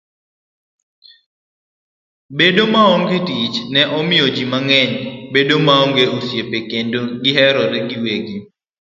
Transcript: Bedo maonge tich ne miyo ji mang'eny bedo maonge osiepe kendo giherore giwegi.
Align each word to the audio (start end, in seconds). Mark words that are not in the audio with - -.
Bedo 2.37 2.63
maonge 2.73 3.17
tich 3.27 3.55
ne 3.73 3.81
miyo 4.09 4.27
ji 4.35 4.43
mang'eny 4.51 4.93
bedo 5.33 5.55
maonge 5.67 6.03
osiepe 6.17 6.57
kendo 6.71 6.99
giherore 7.23 7.79
giwegi. 7.89 8.37